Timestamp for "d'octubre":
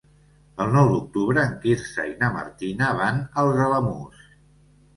0.93-1.43